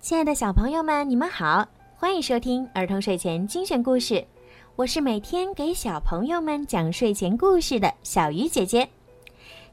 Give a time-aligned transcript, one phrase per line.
[0.00, 4.26] 亲爱的小朋友们，你们好，欢迎收听儿童睡前精选故事。
[4.74, 8.88] 我是每天给小朋友们讲睡前故事的小鱼姐姐。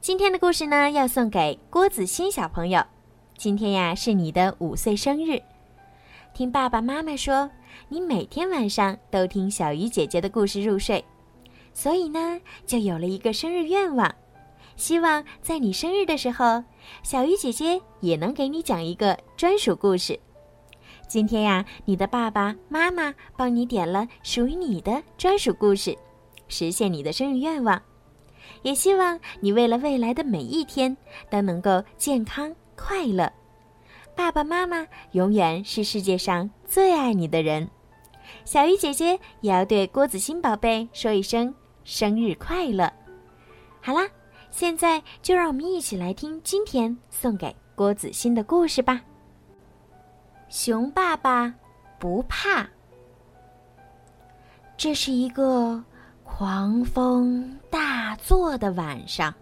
[0.01, 2.83] 今天的故事呢，要送给郭子欣小朋友。
[3.37, 5.41] 今天呀，是你的五岁生日。
[6.33, 7.49] 听爸爸妈妈说，
[7.87, 11.05] 你每天晚上都听小鱼姐姐的故事入睡，
[11.73, 14.13] 所以呢，就有了一个生日愿望。
[14.77, 16.63] 希望在你生日的时候，
[17.01, 20.17] 小鱼姐姐也能给你讲一个专属故事。
[21.07, 25.97] 今天呀，你的爸爸妈妈帮你点了属于你的专属故事，
[26.47, 27.81] 实现你的生日愿望。
[28.61, 30.95] 也希望你为了未来的每一天
[31.29, 33.31] 都能够健康快乐。
[34.15, 37.67] 爸爸妈妈永远是世界上最爱你的人。
[38.45, 42.91] 小鱼姐姐也要对郭子欣宝贝说一声生日快乐。
[43.81, 44.07] 好啦。
[44.49, 49.01] 现在就让我们一起来听今天送给郭子欣的故事吧。
[50.49, 51.53] 熊爸爸
[51.99, 52.67] 不怕。
[54.75, 55.83] 这是一个
[56.23, 59.33] 狂风大作的晚上，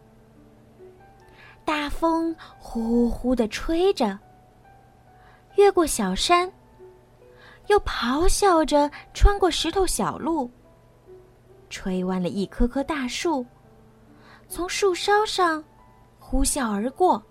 [1.63, 4.17] 大风呼呼的吹着，
[5.55, 6.51] 越过小山，
[7.67, 10.49] 又咆哮着穿过石头小路，
[11.69, 13.45] 吹弯了一棵棵大树。
[14.47, 15.63] 从树梢上
[16.19, 17.21] 呼啸而过，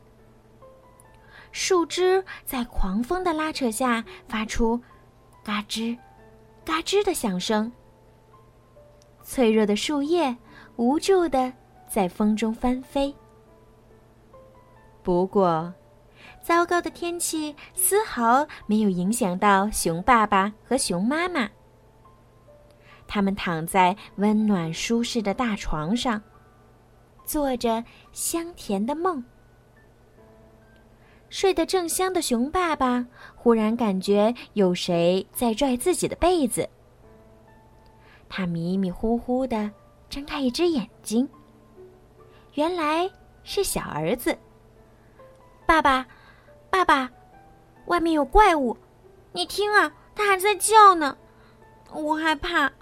[1.52, 4.80] 树枝在狂风的拉扯下发出
[5.42, 5.96] “嘎吱、
[6.64, 7.72] 嘎吱”的响声。
[9.22, 10.36] 脆弱的树叶
[10.76, 11.52] 无助的
[11.88, 13.14] 在风中翻飞。
[15.02, 15.72] 不过，
[16.42, 21.48] 糟糕的天气丝毫没有影响到熊爸爸和熊妈妈。
[23.06, 26.20] 他们躺在温暖舒适的大床上。
[27.24, 29.24] 做着香甜的梦，
[31.28, 36.68] 睡得正香的熊爸爸忽然感觉有谁在拽自己的被子。
[38.28, 39.70] 他迷迷糊糊的
[40.08, 41.28] 睁开一只眼睛，
[42.54, 43.10] 原来
[43.42, 44.36] 是小儿子。
[45.66, 46.06] 爸爸，
[46.70, 47.10] 爸爸，
[47.86, 48.76] 外面有怪物，
[49.32, 51.16] 你听啊，他还在叫呢，
[51.92, 52.72] 我害怕，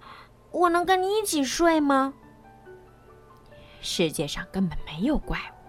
[0.51, 2.15] 我能跟你一起睡吗？
[3.83, 5.69] 世界上根本没有怪物，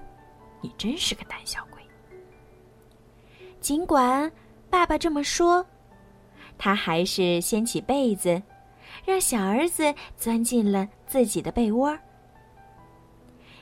[0.61, 1.81] 你真是个胆小鬼。
[3.59, 4.31] 尽管
[4.69, 5.65] 爸爸这么说，
[6.57, 8.41] 他还是掀起被子，
[9.03, 11.97] 让小儿子钻进了自己的被窝。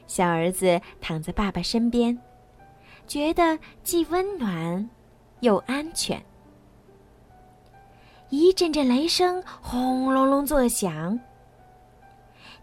[0.05, 2.19] 小儿子躺在爸爸身边，
[3.07, 4.89] 觉得既温暖
[5.39, 6.21] 又安全。
[8.29, 11.17] 一阵阵雷声轰隆隆作响。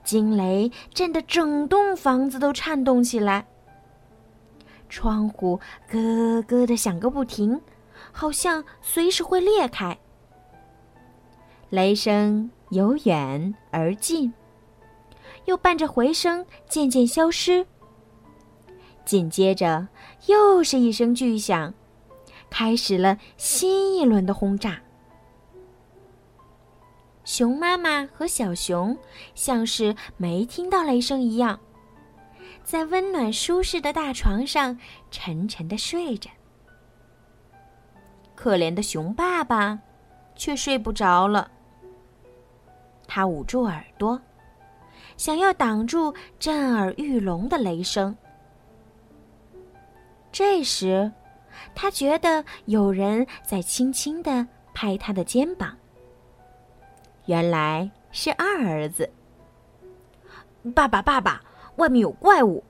[0.09, 3.47] 惊雷震得整栋房子都颤动起来，
[4.89, 7.61] 窗户咯咯的响个不停，
[8.11, 9.99] 好像随时会裂开。
[11.69, 14.33] 雷声由远而近，
[15.45, 17.67] 又伴着回声渐渐消失。
[19.05, 19.89] 紧接着
[20.25, 21.75] 又是一声巨响，
[22.49, 24.81] 开始了新一轮的轰炸。
[27.29, 28.97] 熊妈妈和小熊
[29.35, 31.61] 像是没听到雷声一样，
[32.65, 34.79] 在温暖舒适的大床上
[35.11, 36.31] 沉沉的睡着。
[38.35, 39.79] 可怜的熊爸爸
[40.37, 41.51] 却睡不着了，
[43.07, 44.19] 他捂住耳朵，
[45.19, 48.17] 想要挡住震耳欲聋的雷声。
[50.33, 51.13] 这时，
[51.75, 55.77] 他觉得有人在轻轻的拍他的肩膀。
[57.29, 59.11] 原来是二儿子。
[60.75, 61.43] 爸爸，爸爸，
[61.77, 62.65] 外面有怪物，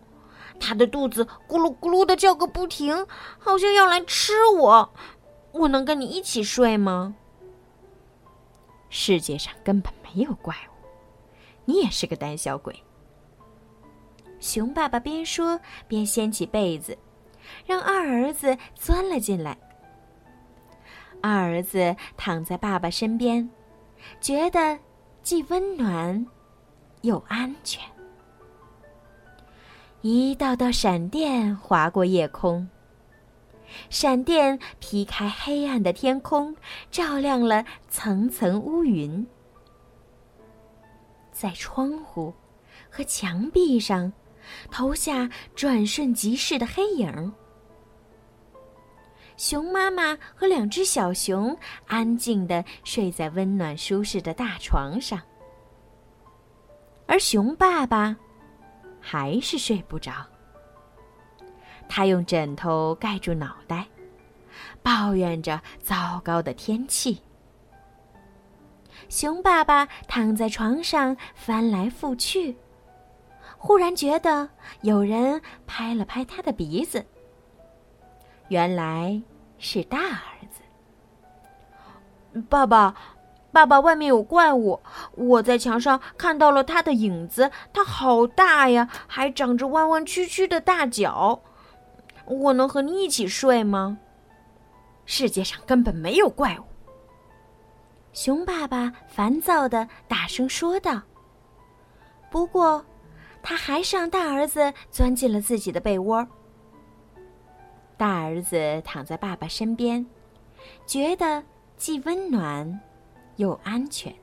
[0.58, 3.06] 他的肚子咕噜咕噜的叫个不停，
[3.38, 4.92] 好像要来吃我。
[5.52, 7.14] 我能跟你一起睡吗？
[8.90, 10.86] 世界上根本没有怪物，
[11.64, 12.82] 你也是个胆小鬼。
[14.40, 16.98] 熊爸爸边说边掀起被子，
[17.64, 19.56] 让二儿子钻了进来。
[21.22, 23.48] 二儿子躺在爸爸身边。
[24.20, 24.78] 觉得
[25.22, 26.26] 既温暖
[27.02, 27.82] 又安全。
[30.00, 32.68] 一道道闪电划过夜空，
[33.90, 36.56] 闪电劈开黑暗的天空，
[36.90, 39.26] 照亮了层层乌云。
[41.32, 42.32] 在窗户
[42.88, 44.12] 和墙壁上
[44.70, 47.32] 投下转瞬即逝的黑影。
[49.38, 51.56] 熊妈妈和两只小熊
[51.86, 55.20] 安静的睡在温暖舒适的大床上，
[57.06, 58.16] 而熊爸爸
[59.00, 60.12] 还是睡不着。
[61.88, 63.86] 他用枕头盖住脑袋，
[64.82, 67.22] 抱怨着糟糕的天气。
[69.08, 72.56] 熊爸爸躺在床上翻来覆去，
[73.56, 74.50] 忽然觉得
[74.82, 77.06] 有人拍了拍他的鼻子。
[78.48, 79.20] 原来
[79.58, 82.40] 是大儿子。
[82.48, 82.94] 爸爸，
[83.52, 84.80] 爸爸，外面有怪物！
[85.14, 91.40] 我在墙上看到了他的影子，他好大呀，还长着弯弯曲曲的大脚。
[92.26, 93.98] 我能和你一起睡吗？
[95.06, 96.64] 世界上根本没有怪物。
[98.12, 101.00] 熊爸爸烦躁的大声说道。
[102.30, 102.84] 不过，
[103.42, 106.26] 他还是让大儿子钻进了自己的被窝。
[107.98, 110.06] 大儿子躺在爸爸身边，
[110.86, 111.42] 觉得
[111.76, 112.80] 既温暖
[113.36, 114.14] 又安全。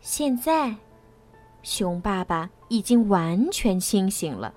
[0.00, 0.74] 现在，
[1.62, 4.54] 熊爸爸已经完全清醒了。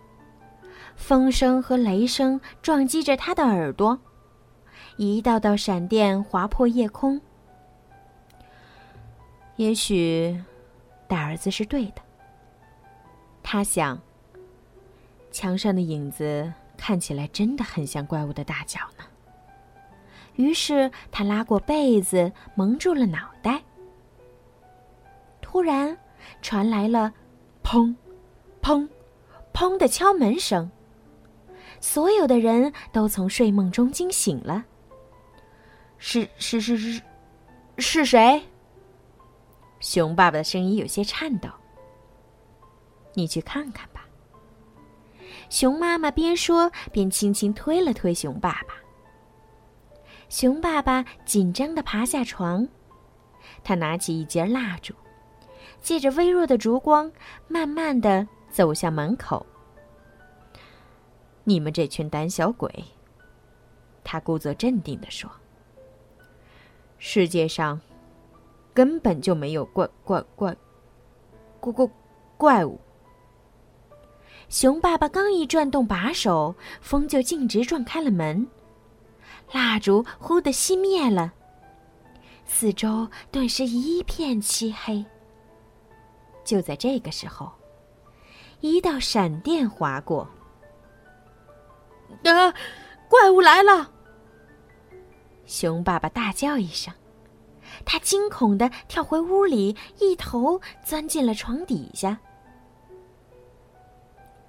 [0.96, 4.00] 风声和雷声撞击着他的耳朵，
[4.98, 7.20] 一道道闪电划破夜空。
[9.56, 10.40] 也许，
[11.08, 12.02] 大儿子是对的。
[13.42, 14.00] 他想，
[15.32, 16.54] 墙上的影子。
[16.78, 19.04] 看起来真的很像怪物的大脚呢。
[20.36, 23.62] 于是他拉过被子，蒙住了脑袋。
[25.42, 25.96] 突然，
[26.42, 27.14] 传来了
[27.64, 27.96] “砰，
[28.62, 28.88] 砰，
[29.54, 30.70] 砰”的敲门声。
[31.80, 34.66] 所有的人都从睡梦中惊醒了。
[35.98, 37.02] 是是是是，
[37.78, 38.42] 是谁？
[39.80, 41.50] 熊爸爸的声音有些颤抖。
[43.14, 43.88] 你去看看。
[45.50, 48.76] 熊妈妈边说边轻轻推了推熊爸爸。
[50.30, 52.68] 熊爸爸紧张的爬下床，
[53.64, 54.94] 他拿起一截蜡烛，
[55.82, 57.12] 借着微弱的烛光，
[57.48, 59.46] 慢慢的走向门口。
[61.44, 62.84] 你们这群胆小鬼，
[64.04, 65.30] 他故作镇定的说
[66.98, 67.80] ：“世界上
[68.74, 70.56] 根本就没有怪怪怪
[71.60, 71.90] 怪怪
[72.38, 72.80] 怪物。”
[74.54, 78.48] 熊爸爸刚一转动把手，风就径直撞开了门，
[79.52, 81.34] 蜡烛忽地熄灭了，
[82.46, 85.04] 四周顿时一片漆黑。
[86.46, 87.52] 就在这个时候，
[88.60, 90.30] 一道闪电划过，
[92.24, 92.54] 啊！
[93.10, 93.90] 怪物来了！
[95.48, 96.94] 熊爸爸大叫一声，
[97.84, 102.20] 他惊恐的跳回屋里，一头钻进了床底下。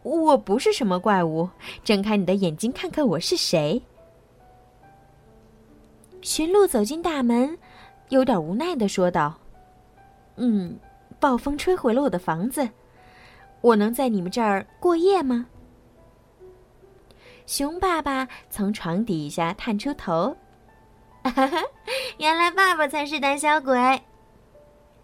[0.04, 1.48] 我不是什么怪物，
[1.82, 3.82] 睁开你的眼睛看看我是谁。
[6.20, 7.58] 驯鹿走进大门，
[8.10, 9.34] 有点无奈的说道
[10.36, 10.78] ：“嗯，
[11.18, 12.68] 暴风吹毁了我的房子，
[13.62, 15.46] 我能在你们这儿过夜吗？”
[17.46, 20.36] 熊爸爸从床底下探出头，
[21.22, 21.62] 哈哈，
[22.18, 23.78] 原来爸爸才是胆小鬼。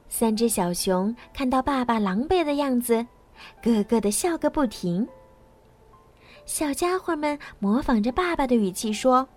[0.08, 3.06] 三只小熊看到爸爸狼狈的样子。
[3.62, 5.06] 咯咯的笑个不停。
[6.46, 9.28] 小家伙们模仿着爸爸的语气说：“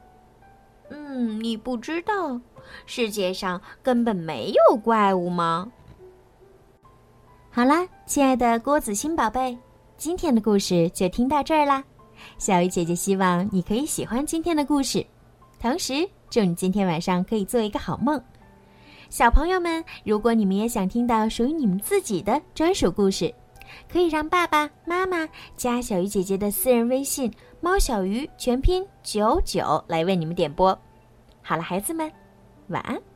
[0.90, 2.40] 嗯，你不知道，
[2.86, 5.72] 世界上根本没有怪物吗？”
[7.52, 9.56] 好啦，亲爱的郭子欣宝贝，
[9.96, 11.84] 今天的故事就听到这儿啦。
[12.40, 15.06] 小鱼姐姐希望你可以喜欢今天的故事，
[15.60, 18.20] 同时祝你今天晚上可以做一个好梦。
[19.10, 23.32] 小朋友们，如果你们也想听到属于你们自己的专属故事，
[23.92, 30.78] 可以让爸爸妈妈加小鱼姐姐的私人微信“猫小鱼”全拼九九来为你们点播。
[31.42, 32.12] 好了，孩子们，
[32.68, 33.13] 晚安。